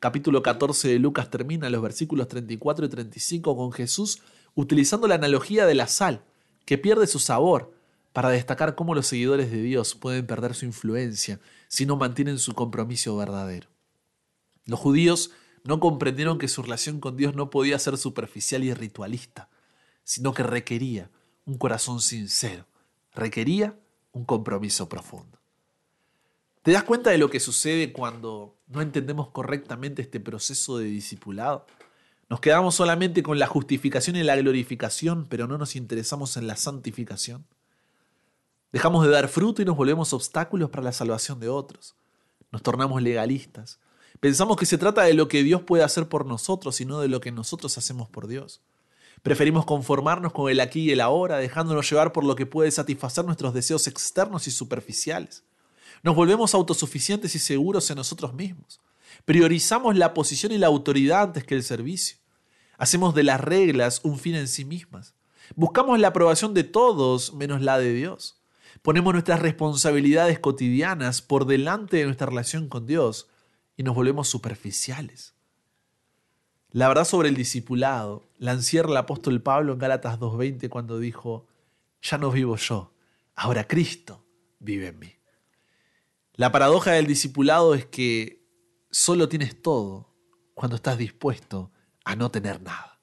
Capítulo 0.02 0.44
14 0.44 0.90
de 0.90 1.00
Lucas 1.00 1.30
termina 1.30 1.70
los 1.70 1.82
versículos 1.82 2.28
34 2.28 2.86
y 2.86 2.90
35 2.90 3.56
con 3.56 3.72
Jesús 3.72 4.22
utilizando 4.56 5.08
la 5.08 5.16
analogía 5.16 5.66
de 5.66 5.76
la 5.76 5.88
sal, 5.88 6.22
que 6.66 6.78
pierde 6.78 7.08
su 7.08 7.20
sabor, 7.20 7.74
para 8.12 8.30
destacar 8.30 8.76
cómo 8.76 8.94
los 8.94 9.08
seguidores 9.08 9.50
de 9.50 9.62
Dios 9.62 9.96
pueden 9.96 10.28
perder 10.28 10.54
su 10.54 10.66
influencia 10.66 11.40
si 11.70 11.86
no 11.86 11.96
mantienen 11.96 12.40
su 12.40 12.54
compromiso 12.54 13.16
verdadero. 13.16 13.70
Los 14.66 14.82
judíos 14.82 15.32
no 15.64 15.80
comprendieron 15.80 16.40
que 16.40 16.50
su 16.50 16.62
relación 16.62 17.00
con 17.00 17.16
Dios 17.16 17.36
no 17.36 17.50
podía 17.50 17.80
ser 17.80 17.98
superficial 17.98 18.66
y 18.66 18.74
ritualista, 18.74 19.50
sino 20.04 20.34
que 20.34 20.44
requería 20.44 21.10
un 21.46 21.58
corazón 21.58 22.02
sincero, 22.02 22.68
requería 23.14 23.78
un 24.14 24.26
compromiso 24.26 24.88
profundo. 24.88 25.40
¿Te 26.62 26.72
das 26.72 26.84
cuenta 26.84 27.10
de 27.10 27.18
lo 27.18 27.30
que 27.30 27.42
sucede 27.42 27.92
cuando 27.92 28.56
no 28.68 28.82
entendemos 28.82 29.30
correctamente 29.30 30.02
este 30.02 30.22
proceso 30.22 30.78
de 30.78 30.86
discipulado? 30.86 31.66
Nos 32.30 32.40
quedamos 32.40 32.76
solamente 32.76 33.22
con 33.22 33.38
la 33.38 33.48
justificación 33.48 34.16
y 34.16 34.24
la 34.24 34.38
glorificación, 34.38 35.28
pero 35.30 35.46
no 35.46 35.58
nos 35.58 35.76
interesamos 35.76 36.38
en 36.38 36.48
la 36.48 36.56
santificación. 36.56 37.46
Dejamos 38.72 39.06
de 39.06 39.12
dar 39.12 39.28
fruto 39.28 39.62
y 39.62 39.66
nos 39.66 39.76
volvemos 39.76 40.14
obstáculos 40.14 40.70
para 40.70 40.84
la 40.84 40.94
salvación 40.94 41.40
de 41.40 41.50
otros. 41.50 41.96
Nos 42.52 42.64
tornamos 42.64 43.02
legalistas. 43.02 43.80
Pensamos 44.20 44.58
que 44.58 44.66
se 44.66 44.78
trata 44.78 45.04
de 45.04 45.14
lo 45.14 45.28
que 45.28 45.44
Dios 45.44 45.62
puede 45.64 45.84
hacer 45.84 46.08
por 46.08 46.26
nosotros 46.26 46.80
y 46.80 46.86
no 46.86 47.02
de 47.02 47.10
lo 47.10 47.20
que 47.20 47.32
nosotros 47.32 47.78
hacemos 47.78 48.10
por 48.10 48.28
Dios. 48.28 48.62
Preferimos 49.24 49.66
conformarnos 49.66 50.34
con 50.34 50.52
el 50.52 50.60
aquí 50.60 50.82
y 50.82 50.92
el 50.92 51.00
ahora, 51.00 51.38
dejándonos 51.38 51.90
llevar 51.90 52.12
por 52.12 52.26
lo 52.26 52.36
que 52.36 52.46
puede 52.46 52.70
satisfacer 52.72 53.24
nuestros 53.24 53.54
deseos 53.54 53.88
externos 53.88 54.48
y 54.48 54.52
superficiales. 54.52 55.46
Nos 56.04 56.14
volvemos 56.14 56.54
autosuficientes 56.54 57.34
y 57.34 57.40
seguros 57.40 57.90
en 57.90 57.96
nosotros 57.96 58.34
mismos. 58.34 58.82
Priorizamos 59.24 59.96
la 59.96 60.14
posición 60.14 60.52
y 60.52 60.58
la 60.58 60.68
autoridad 60.68 61.24
antes 61.24 61.46
que 61.46 61.56
el 61.56 61.64
servicio. 61.64 62.18
Hacemos 62.78 63.16
de 63.16 63.24
las 63.24 63.40
reglas 63.40 64.02
un 64.04 64.20
fin 64.20 64.36
en 64.36 64.50
sí 64.50 64.66
mismas. 64.66 65.14
Buscamos 65.56 66.00
la 66.00 66.10
aprobación 66.10 66.54
de 66.54 66.66
todos 66.66 67.34
menos 67.34 67.62
la 67.62 67.80
de 67.80 67.94
Dios. 67.94 68.42
Ponemos 68.82 69.14
nuestras 69.14 69.40
responsabilidades 69.40 70.40
cotidianas 70.40 71.22
por 71.22 71.46
delante 71.46 71.96
de 71.96 72.06
nuestra 72.06 72.28
relación 72.28 72.68
con 72.68 72.86
Dios 72.86 73.30
y 73.78 73.84
nos 73.84 73.96
volvemos 73.96 74.28
superficiales. 74.28 75.33
La 76.74 76.88
verdad 76.88 77.06
sobre 77.06 77.30
el 77.30 77.36
discipulado 77.36 78.24
la 78.40 78.52
encierra 78.52 78.90
el 78.90 78.98
apóstol 78.98 79.42
Pablo 79.44 79.74
en 79.74 79.80
Gálatas 79.80 80.20
2.20 80.20 80.70
cuando 80.70 80.98
dijo, 80.98 81.46
ya 82.02 82.18
no 82.18 82.32
vivo 82.32 82.58
yo, 82.58 82.92
ahora 83.36 83.68
Cristo 83.68 84.26
vive 84.60 84.88
en 84.88 84.98
mí. 84.98 85.14
La 86.34 86.52
paradoja 86.52 86.92
del 86.94 87.06
discipulado 87.06 87.76
es 87.76 87.86
que 87.86 88.44
solo 88.90 89.30
tienes 89.30 89.62
todo 89.62 90.10
cuando 90.56 90.78
estás 90.78 90.98
dispuesto 90.98 91.72
a 92.06 92.16
no 92.16 92.32
tener 92.32 92.60
nada. 92.60 93.00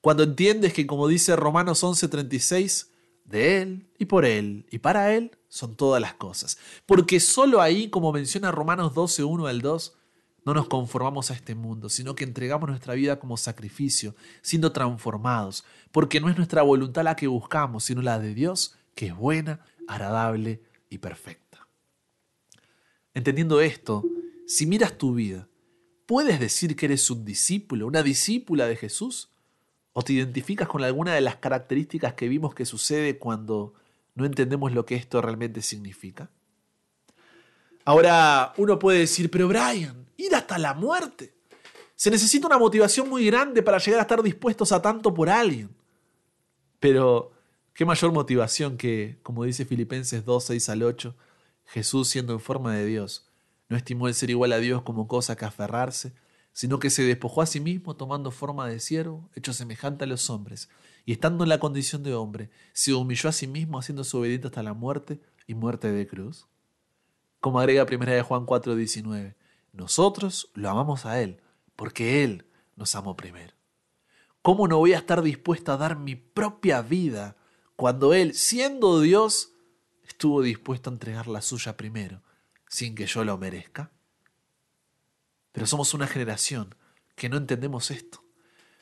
Cuando 0.00 0.22
entiendes 0.22 0.72
que, 0.72 0.86
como 0.86 1.08
dice 1.08 1.36
Romanos 1.36 1.84
11:36, 1.84 2.88
de 3.26 3.60
Él 3.60 3.90
y 3.98 4.06
por 4.06 4.24
Él 4.24 4.66
y 4.70 4.78
para 4.78 5.14
Él 5.14 5.38
son 5.48 5.76
todas 5.76 6.00
las 6.00 6.14
cosas. 6.14 6.56
Porque 6.86 7.20
solo 7.20 7.60
ahí, 7.60 7.90
como 7.90 8.12
menciona 8.12 8.50
Romanos 8.50 8.94
12, 8.94 9.24
1 9.24 9.46
al 9.46 9.60
2, 9.60 9.97
no 10.44 10.54
nos 10.54 10.68
conformamos 10.68 11.30
a 11.30 11.34
este 11.34 11.54
mundo, 11.54 11.88
sino 11.88 12.14
que 12.14 12.24
entregamos 12.24 12.68
nuestra 12.68 12.94
vida 12.94 13.18
como 13.18 13.36
sacrificio, 13.36 14.14
siendo 14.40 14.72
transformados, 14.72 15.64
porque 15.92 16.20
no 16.20 16.28
es 16.30 16.36
nuestra 16.36 16.62
voluntad 16.62 17.04
la 17.04 17.16
que 17.16 17.26
buscamos, 17.26 17.84
sino 17.84 18.02
la 18.02 18.18
de 18.18 18.34
Dios, 18.34 18.76
que 18.94 19.06
es 19.06 19.16
buena, 19.16 19.60
agradable 19.86 20.62
y 20.90 20.98
perfecta. 20.98 21.68
Entendiendo 23.14 23.60
esto, 23.60 24.04
si 24.46 24.66
miras 24.66 24.96
tu 24.96 25.14
vida, 25.14 25.48
¿puedes 26.06 26.40
decir 26.40 26.76
que 26.76 26.86
eres 26.86 27.10
un 27.10 27.24
discípulo, 27.24 27.86
una 27.86 28.02
discípula 28.02 28.66
de 28.66 28.76
Jesús? 28.76 29.30
¿O 29.92 30.02
te 30.02 30.12
identificas 30.12 30.68
con 30.68 30.84
alguna 30.84 31.14
de 31.14 31.20
las 31.20 31.36
características 31.36 32.14
que 32.14 32.28
vimos 32.28 32.54
que 32.54 32.64
sucede 32.64 33.18
cuando 33.18 33.74
no 34.14 34.24
entendemos 34.24 34.72
lo 34.72 34.86
que 34.86 34.94
esto 34.94 35.20
realmente 35.20 35.62
significa? 35.62 36.30
Ahora, 37.88 38.52
uno 38.58 38.78
puede 38.78 38.98
decir, 38.98 39.30
pero 39.30 39.48
Brian, 39.48 40.04
ir 40.18 40.34
hasta 40.34 40.58
la 40.58 40.74
muerte. 40.74 41.32
Se 41.96 42.10
necesita 42.10 42.46
una 42.46 42.58
motivación 42.58 43.08
muy 43.08 43.24
grande 43.24 43.62
para 43.62 43.78
llegar 43.78 44.00
a 44.00 44.02
estar 44.02 44.22
dispuestos 44.22 44.72
a 44.72 44.82
tanto 44.82 45.14
por 45.14 45.30
alguien. 45.30 45.70
Pero, 46.80 47.32
¿qué 47.72 47.86
mayor 47.86 48.12
motivación 48.12 48.76
que, 48.76 49.18
como 49.22 49.44
dice 49.44 49.64
Filipenses 49.64 50.26
2, 50.26 50.44
6 50.44 50.68
al 50.68 50.82
8, 50.82 51.16
Jesús 51.64 52.08
siendo 52.08 52.34
en 52.34 52.40
forma 52.40 52.74
de 52.74 52.84
Dios, 52.84 53.26
no 53.70 53.78
estimó 53.78 54.06
el 54.06 54.12
ser 54.12 54.28
igual 54.28 54.52
a 54.52 54.58
Dios 54.58 54.82
como 54.82 55.08
cosa 55.08 55.34
que 55.34 55.46
aferrarse, 55.46 56.12
sino 56.52 56.80
que 56.80 56.90
se 56.90 57.04
despojó 57.04 57.40
a 57.40 57.46
sí 57.46 57.58
mismo 57.58 57.96
tomando 57.96 58.30
forma 58.30 58.68
de 58.68 58.80
siervo, 58.80 59.30
hecho 59.34 59.54
semejante 59.54 60.04
a 60.04 60.08
los 60.08 60.28
hombres, 60.28 60.68
y 61.06 61.12
estando 61.12 61.42
en 61.42 61.48
la 61.48 61.58
condición 61.58 62.02
de 62.02 62.12
hombre, 62.12 62.50
se 62.74 62.92
humilló 62.92 63.30
a 63.30 63.32
sí 63.32 63.46
mismo 63.46 63.78
haciéndose 63.78 64.14
obediente 64.14 64.48
hasta 64.48 64.62
la 64.62 64.74
muerte 64.74 65.22
y 65.46 65.54
muerte 65.54 65.90
de 65.90 66.06
cruz. 66.06 66.46
Como 67.40 67.60
agrega 67.60 67.84
1 67.84 68.06
de 68.06 68.22
Juan 68.22 68.46
4:19, 68.46 69.36
nosotros 69.72 70.50
lo 70.54 70.70
amamos 70.70 71.06
a 71.06 71.20
Él, 71.20 71.40
porque 71.76 72.24
Él 72.24 72.46
nos 72.76 72.94
amó 72.94 73.16
primero. 73.16 73.54
¿Cómo 74.42 74.66
no 74.66 74.78
voy 74.78 74.92
a 74.94 74.98
estar 74.98 75.22
dispuesto 75.22 75.72
a 75.72 75.76
dar 75.76 75.96
mi 75.96 76.16
propia 76.16 76.82
vida 76.82 77.36
cuando 77.76 78.14
Él, 78.14 78.34
siendo 78.34 79.00
Dios, 79.00 79.52
estuvo 80.06 80.42
dispuesto 80.42 80.90
a 80.90 80.92
entregar 80.92 81.28
la 81.28 81.42
suya 81.42 81.76
primero, 81.76 82.22
sin 82.68 82.94
que 82.94 83.06
yo 83.06 83.24
lo 83.24 83.38
merezca? 83.38 83.92
Pero 85.52 85.66
somos 85.66 85.94
una 85.94 86.06
generación 86.06 86.74
que 87.14 87.28
no 87.28 87.36
entendemos 87.36 87.90
esto. 87.90 88.24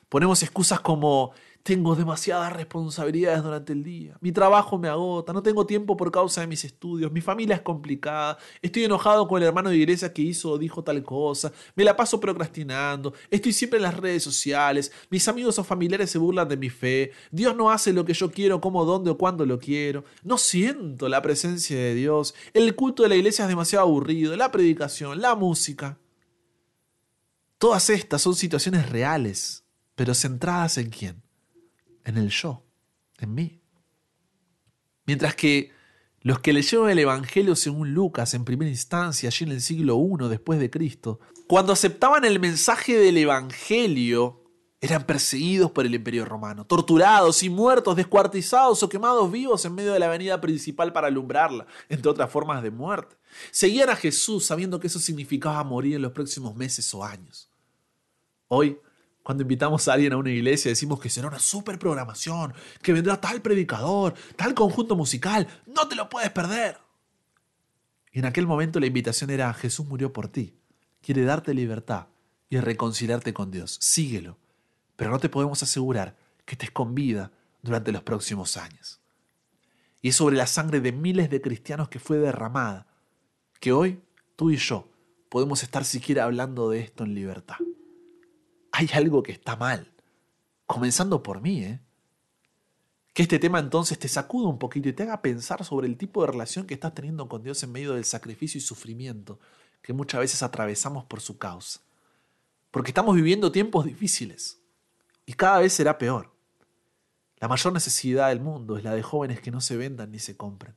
Ponemos 0.08 0.42
excusas 0.42 0.80
como 0.80 1.32
tengo 1.66 1.96
demasiadas 1.96 2.52
responsabilidades 2.52 3.42
durante 3.42 3.72
el 3.72 3.82
día, 3.82 4.16
mi 4.20 4.30
trabajo 4.30 4.78
me 4.78 4.86
agota, 4.86 5.32
no 5.32 5.42
tengo 5.42 5.66
tiempo 5.66 5.96
por 5.96 6.12
causa 6.12 6.40
de 6.40 6.46
mis 6.46 6.64
estudios, 6.64 7.10
mi 7.10 7.20
familia 7.20 7.56
es 7.56 7.62
complicada, 7.62 8.38
estoy 8.62 8.84
enojado 8.84 9.26
con 9.26 9.42
el 9.42 9.48
hermano 9.48 9.70
de 9.70 9.76
iglesia 9.76 10.12
que 10.12 10.22
hizo 10.22 10.52
o 10.52 10.58
dijo 10.58 10.84
tal 10.84 11.02
cosa, 11.02 11.50
me 11.74 11.82
la 11.82 11.96
paso 11.96 12.20
procrastinando, 12.20 13.14
estoy 13.28 13.52
siempre 13.52 13.78
en 13.78 13.82
las 13.82 13.96
redes 13.96 14.22
sociales, 14.22 14.92
mis 15.10 15.26
amigos 15.26 15.58
o 15.58 15.64
familiares 15.64 16.08
se 16.08 16.18
burlan 16.18 16.48
de 16.48 16.56
mi 16.56 16.70
fe, 16.70 17.10
Dios 17.32 17.56
no 17.56 17.68
hace 17.68 17.92
lo 17.92 18.04
que 18.04 18.14
yo 18.14 18.30
quiero, 18.30 18.60
como, 18.60 18.84
dónde 18.84 19.10
o 19.10 19.18
cuándo 19.18 19.44
lo 19.44 19.58
quiero, 19.58 20.04
no 20.22 20.38
siento 20.38 21.08
la 21.08 21.20
presencia 21.20 21.76
de 21.76 21.96
Dios, 21.96 22.36
el 22.54 22.76
culto 22.76 23.02
de 23.02 23.08
la 23.08 23.16
iglesia 23.16 23.42
es 23.42 23.48
demasiado 23.48 23.86
aburrido, 23.86 24.36
la 24.36 24.52
predicación, 24.52 25.20
la 25.20 25.34
música. 25.34 25.98
Todas 27.58 27.90
estas 27.90 28.22
son 28.22 28.36
situaciones 28.36 28.88
reales, 28.88 29.64
pero 29.96 30.14
centradas 30.14 30.78
en 30.78 30.90
quién? 30.90 31.25
En 32.06 32.16
el 32.16 32.30
yo, 32.30 32.62
en 33.18 33.34
mí. 33.34 33.60
Mientras 35.04 35.34
que 35.34 35.72
los 36.20 36.38
que 36.38 36.52
leyeron 36.52 36.88
el 36.88 37.00
Evangelio 37.00 37.54
según 37.54 37.92
Lucas 37.94 38.32
en 38.34 38.44
primera 38.44 38.70
instancia, 38.70 39.28
allí 39.28 39.44
en 39.44 39.52
el 39.52 39.60
siglo 39.60 39.98
I 39.98 40.28
después 40.28 40.58
de 40.58 40.70
Cristo, 40.70 41.20
cuando 41.46 41.72
aceptaban 41.72 42.24
el 42.24 42.40
mensaje 42.40 42.96
del 42.96 43.18
Evangelio, 43.18 44.44
eran 44.80 45.04
perseguidos 45.04 45.72
por 45.72 45.84
el 45.84 45.94
imperio 45.94 46.24
romano, 46.24 46.64
torturados 46.64 47.42
y 47.42 47.50
muertos, 47.50 47.96
descuartizados 47.96 48.82
o 48.82 48.88
quemados 48.88 49.30
vivos 49.30 49.64
en 49.64 49.74
medio 49.74 49.92
de 49.92 49.98
la 49.98 50.06
avenida 50.06 50.40
principal 50.40 50.92
para 50.92 51.08
alumbrarla, 51.08 51.66
entre 51.88 52.10
otras 52.10 52.30
formas 52.30 52.62
de 52.62 52.70
muerte. 52.70 53.16
Seguían 53.50 53.90
a 53.90 53.96
Jesús 53.96 54.46
sabiendo 54.46 54.78
que 54.78 54.86
eso 54.86 55.00
significaba 55.00 55.62
morir 55.64 55.96
en 55.96 56.02
los 56.02 56.12
próximos 56.12 56.54
meses 56.54 56.92
o 56.94 57.04
años. 57.04 57.50
Hoy, 58.48 58.78
cuando 59.26 59.42
invitamos 59.42 59.88
a 59.88 59.94
alguien 59.94 60.12
a 60.12 60.18
una 60.18 60.30
iglesia, 60.30 60.68
decimos 60.68 61.00
que 61.00 61.10
será 61.10 61.26
una 61.26 61.40
super 61.40 61.80
programación, 61.80 62.54
que 62.80 62.92
vendrá 62.92 63.20
tal 63.20 63.42
predicador, 63.42 64.14
tal 64.36 64.54
conjunto 64.54 64.94
musical, 64.94 65.48
no 65.66 65.88
te 65.88 65.96
lo 65.96 66.08
puedes 66.08 66.30
perder. 66.30 66.78
Y 68.12 68.20
en 68.20 68.26
aquel 68.26 68.46
momento 68.46 68.78
la 68.78 68.86
invitación 68.86 69.30
era, 69.30 69.52
Jesús 69.52 69.84
murió 69.84 70.12
por 70.12 70.28
ti, 70.28 70.54
quiere 71.02 71.24
darte 71.24 71.54
libertad 71.54 72.06
y 72.48 72.60
reconciliarte 72.60 73.34
con 73.34 73.50
Dios, 73.50 73.78
síguelo, 73.80 74.38
pero 74.94 75.10
no 75.10 75.18
te 75.18 75.28
podemos 75.28 75.60
asegurar 75.60 76.16
que 76.44 76.54
estés 76.54 76.70
con 76.70 76.94
vida 76.94 77.32
durante 77.62 77.90
los 77.90 78.04
próximos 78.04 78.56
años. 78.56 79.00
Y 80.02 80.10
es 80.10 80.14
sobre 80.14 80.36
la 80.36 80.46
sangre 80.46 80.80
de 80.80 80.92
miles 80.92 81.30
de 81.30 81.40
cristianos 81.40 81.88
que 81.88 81.98
fue 81.98 82.18
derramada, 82.18 82.86
que 83.58 83.72
hoy 83.72 84.00
tú 84.36 84.52
y 84.52 84.56
yo 84.56 84.88
podemos 85.28 85.64
estar 85.64 85.84
siquiera 85.84 86.22
hablando 86.22 86.70
de 86.70 86.78
esto 86.78 87.02
en 87.02 87.16
libertad 87.16 87.56
hay 88.76 88.90
algo 88.92 89.22
que 89.22 89.32
está 89.32 89.56
mal. 89.56 89.90
Comenzando 90.66 91.22
por 91.22 91.40
mí, 91.40 91.62
¿eh? 91.62 91.80
Que 93.14 93.22
este 93.22 93.38
tema 93.38 93.58
entonces 93.58 93.98
te 93.98 94.08
sacuda 94.08 94.48
un 94.48 94.58
poquito 94.58 94.90
y 94.90 94.92
te 94.92 95.04
haga 95.04 95.22
pensar 95.22 95.64
sobre 95.64 95.86
el 95.86 95.96
tipo 95.96 96.20
de 96.20 96.32
relación 96.32 96.66
que 96.66 96.74
estás 96.74 96.94
teniendo 96.94 97.26
con 97.26 97.42
Dios 97.42 97.62
en 97.62 97.72
medio 97.72 97.94
del 97.94 98.04
sacrificio 98.04 98.58
y 98.58 98.60
sufrimiento 98.60 99.40
que 99.80 99.94
muchas 99.94 100.20
veces 100.20 100.42
atravesamos 100.42 101.04
por 101.04 101.22
su 101.22 101.38
causa. 101.38 101.80
Porque 102.70 102.90
estamos 102.90 103.16
viviendo 103.16 103.50
tiempos 103.50 103.86
difíciles 103.86 104.58
y 105.24 105.32
cada 105.32 105.60
vez 105.60 105.72
será 105.72 105.96
peor. 105.96 106.30
La 107.38 107.48
mayor 107.48 107.72
necesidad 107.72 108.28
del 108.28 108.40
mundo 108.40 108.76
es 108.76 108.84
la 108.84 108.94
de 108.94 109.02
jóvenes 109.02 109.40
que 109.40 109.50
no 109.50 109.62
se 109.62 109.78
vendan 109.78 110.10
ni 110.10 110.18
se 110.18 110.36
compren. 110.36 110.74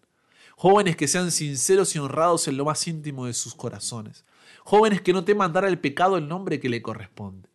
Jóvenes 0.55 0.95
que 0.95 1.09
sean 1.09 1.31
sinceros 1.31 1.93
y 1.95 1.99
honrados 1.99 2.47
en 2.47 2.55
lo 2.55 2.63
más 2.63 2.87
íntimo 2.87 3.25
de 3.25 3.33
sus 3.33 3.55
corazones. 3.55 4.23
Jóvenes 4.63 5.01
que 5.01 5.11
no 5.11 5.25
teman 5.25 5.51
dar 5.51 5.65
al 5.65 5.79
pecado 5.79 6.15
el 6.15 6.29
nombre 6.29 6.61
que 6.61 6.69
le 6.69 6.81
corresponde. 6.81 7.48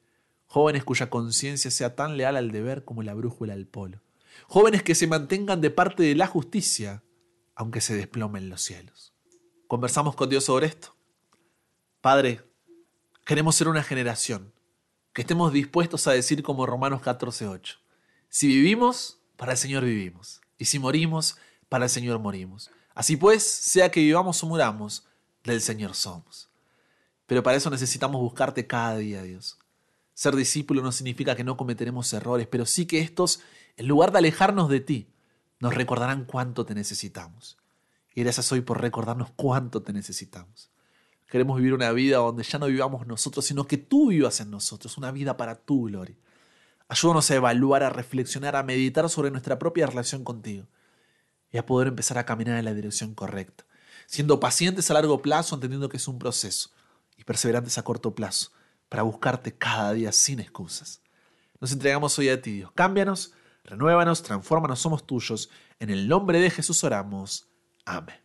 Jóvenes 0.55 0.85
cuya 0.85 1.11
conciencia 1.11 1.69
sea 1.69 1.97
tan 1.97 2.17
leal 2.17 2.37
al 2.37 2.53
deber 2.53 2.85
como 2.85 3.03
la 3.03 3.13
brújula 3.13 3.55
al 3.55 3.67
polo. 3.67 4.01
Jóvenes 4.47 4.85
que 4.85 4.95
se 4.95 5.09
mantengan 5.09 5.61
de 5.61 5.71
parte 5.71 6.05
de 6.05 6.15
la 6.15 6.29
justicia, 6.29 7.03
aunque 7.57 7.81
se 7.81 7.97
desplomen 7.97 8.49
los 8.49 8.63
cielos. 8.63 9.13
Conversamos 9.67 10.15
con 10.15 10.29
Dios 10.29 10.45
sobre 10.45 10.69
esto. 10.69 10.95
Padre, 12.01 12.41
queremos 13.25 13.57
ser 13.57 13.67
una 13.67 13.83
generación 13.83 14.53
que 15.13 15.23
estemos 15.23 15.53
dispuestos 15.53 16.07
a 16.07 16.13
decir 16.13 16.45
como 16.45 16.67
Romanos 16.67 17.03
14:8, 17.03 17.79
si 18.29 18.47
vivimos, 18.47 19.19
para 19.37 19.55
el 19.55 19.59
Señor 19.59 19.85
vivimos, 19.85 20.41
y 20.57 20.67
si 20.67 20.79
morimos, 20.79 21.37
para 21.69 21.87
el 21.87 21.91
Señor 21.91 22.21
morimos. 22.21 22.71
Así 22.95 23.17
pues, 23.17 23.43
sea 23.43 23.91
que 23.91 23.99
vivamos 23.99 24.41
o 24.45 24.47
muramos, 24.47 25.05
del 25.43 25.61
Señor 25.61 25.97
somos. 25.97 26.49
Pero 27.27 27.43
para 27.43 27.57
eso 27.57 27.71
necesitamos 27.71 28.21
buscarte 28.21 28.69
cada 28.69 28.99
día, 28.99 29.21
Dios. 29.25 29.59
Ser 30.15 30.37
discípulo 30.37 30.81
no 30.81 30.93
significa 30.93 31.35
que 31.35 31.45
no 31.45 31.57
cometeremos 31.57 32.13
errores, 32.13 32.47
pero 32.47 32.67
sí 32.67 32.87
que 32.87 33.01
estos, 33.01 33.41
en 33.77 33.89
lugar 33.89 34.13
de 34.13 34.19
alejarnos 34.19 34.69
de 34.69 34.81
ti, 34.81 35.09
nos 35.59 35.75
recordarán 35.75 36.25
cuánto 36.25 36.65
te 36.65 36.75
necesitamos. 36.75 37.59
Y 38.15 38.23
gracias 38.23 38.51
hoy 38.53 38.61
por 38.61 38.81
recordarnos 38.81 39.31
cuánto 39.35 39.83
te 39.83 39.93
necesitamos. 39.93 40.71
Queremos 41.27 41.57
vivir 41.57 41.75
una 41.75 41.91
vida 41.91 42.19
donde 42.19 42.45
ya 42.45 42.61
no 42.61 42.67
vivamos 42.67 43.09
nosotros, 43.09 43.45
sino 43.45 43.67
que 43.67 43.77
tú 43.77 44.11
vivas 44.11 44.41
en 44.41 44.51
nosotros, 44.51 44.97
una 44.99 45.11
vida 45.11 45.37
para 45.37 45.57
tu 45.57 45.87
gloria. 45.87 46.17
Ayúdanos 46.87 47.29
a 47.31 47.35
evaluar, 47.35 47.83
a 47.83 47.91
reflexionar, 47.91 48.55
a 48.55 48.63
meditar 48.63 49.09
sobre 49.09 49.33
nuestra 49.33 49.59
propia 49.59 49.87
relación 49.87 50.23
contigo 50.23 50.67
y 51.51 51.59
a 51.59 51.67
poder 51.67 51.89
empezar 51.89 52.19
a 52.19 52.27
caminar 52.27 52.59
en 52.59 52.65
la 52.65 52.75
dirección 52.75 53.15
correcta, 53.15 53.65
siendo 54.07 54.39
pacientes 54.39 54.91
a 54.91 54.95
largo 54.95 55.23
plazo, 55.23 55.57
entendiendo 55.57 55.89
que 55.89 55.97
es 55.97 56.07
un 56.07 56.19
proceso, 56.19 56.71
y 57.17 57.25
perseverantes 57.25 57.79
a 57.79 57.83
corto 57.83 58.15
plazo, 58.15 58.53
para 58.95 59.03
buscarte 59.03 59.53
cada 59.53 59.93
día 59.93 60.13
sin 60.13 60.39
excusas. 60.39 61.03
Nos 61.59 61.73
entregamos 61.73 62.17
hoy 62.21 62.29
a 62.29 62.41
ti, 62.41 62.53
Dios. 62.53 62.71
Cámbianos, 62.77 63.33
renuévanos, 63.65 64.23
transfórmanos, 64.23 64.79
somos 64.79 65.05
tuyos. 65.05 65.51
En 65.81 65.91
el 65.91 66.07
nombre 66.07 66.39
de 66.39 66.49
Jesús 66.49 66.85
oramos. 66.85 67.49
Amén. 67.85 68.24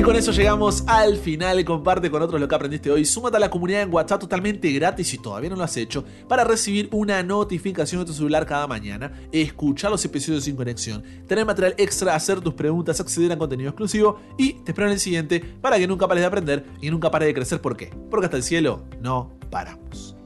Y 0.00 0.02
con 0.02 0.16
eso 0.16 0.32
llegamos 0.32 0.82
al 0.86 1.18
final. 1.18 1.62
Comparte 1.62 2.10
con 2.10 2.22
otros 2.22 2.40
lo 2.40 2.48
que 2.48 2.54
aprendiste 2.54 2.90
hoy. 2.90 3.04
Súmate 3.04 3.36
a 3.36 3.40
la 3.40 3.50
comunidad 3.50 3.82
en 3.82 3.92
WhatsApp 3.92 4.20
totalmente 4.20 4.72
gratis 4.72 5.08
si 5.08 5.18
todavía 5.18 5.50
no 5.50 5.56
lo 5.56 5.62
has 5.62 5.76
hecho 5.76 6.06
para 6.26 6.42
recibir 6.42 6.88
una 6.90 7.22
notificación 7.22 8.00
de 8.00 8.06
tu 8.06 8.14
celular 8.14 8.46
cada 8.46 8.66
mañana, 8.66 9.12
escuchar 9.30 9.90
los 9.90 10.02
episodios 10.02 10.44
sin 10.44 10.56
conexión, 10.56 11.02
tener 11.28 11.44
material 11.44 11.74
extra, 11.76 12.14
hacer 12.14 12.40
tus 12.40 12.54
preguntas, 12.54 12.98
acceder 12.98 13.30
a 13.32 13.36
contenido 13.36 13.68
exclusivo 13.68 14.18
y 14.38 14.54
te 14.54 14.70
espero 14.70 14.86
en 14.86 14.94
el 14.94 15.00
siguiente 15.00 15.38
para 15.60 15.76
que 15.76 15.86
nunca 15.86 16.08
pares 16.08 16.22
de 16.22 16.28
aprender 16.28 16.64
y 16.80 16.90
nunca 16.90 17.10
pares 17.10 17.26
de 17.26 17.34
crecer. 17.34 17.60
¿Por 17.60 17.76
qué? 17.76 17.92
Porque 18.10 18.24
hasta 18.24 18.38
el 18.38 18.42
cielo 18.42 18.84
no 19.02 19.34
paramos. 19.50 20.16